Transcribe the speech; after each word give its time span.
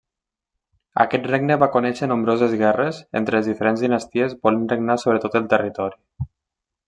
Aquest 1.03 1.27
regne 1.31 1.57
va 1.63 1.67
conèixer 1.75 2.09
nombroses 2.11 2.55
guerres 2.63 3.03
entre 3.21 3.37
les 3.39 3.51
diferents 3.51 3.85
dinasties 3.87 4.35
volent 4.47 4.65
regnar 4.75 4.99
sobre 5.05 5.37
el 5.41 5.51
territori. 5.55 6.27